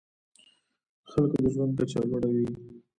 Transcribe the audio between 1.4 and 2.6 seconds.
د ژوند کچه لوړوي.